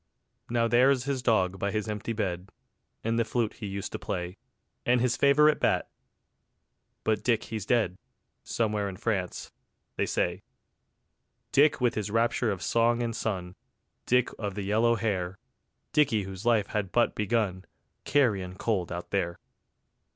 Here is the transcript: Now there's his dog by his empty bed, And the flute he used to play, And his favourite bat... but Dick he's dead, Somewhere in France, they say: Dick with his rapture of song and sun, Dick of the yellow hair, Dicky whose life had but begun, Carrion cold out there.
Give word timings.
Now 0.49 0.67
there's 0.67 1.03
his 1.03 1.21
dog 1.21 1.59
by 1.59 1.69
his 1.69 1.87
empty 1.87 2.11
bed, 2.11 2.49
And 3.03 3.19
the 3.19 3.23
flute 3.23 3.53
he 3.59 3.67
used 3.67 3.91
to 3.91 3.99
play, 3.99 4.35
And 4.83 4.99
his 4.99 5.15
favourite 5.15 5.59
bat... 5.59 5.91
but 7.03 7.21
Dick 7.23 7.43
he's 7.43 7.67
dead, 7.67 7.99
Somewhere 8.43 8.89
in 8.89 8.97
France, 8.97 9.51
they 9.97 10.07
say: 10.07 10.41
Dick 11.51 11.79
with 11.79 11.93
his 11.93 12.09
rapture 12.09 12.49
of 12.49 12.63
song 12.63 13.03
and 13.03 13.15
sun, 13.15 13.55
Dick 14.07 14.31
of 14.39 14.55
the 14.55 14.63
yellow 14.63 14.95
hair, 14.95 15.37
Dicky 15.93 16.23
whose 16.23 16.47
life 16.47 16.69
had 16.69 16.91
but 16.91 17.13
begun, 17.13 17.63
Carrion 18.03 18.55
cold 18.55 18.91
out 18.91 19.11
there. 19.11 19.37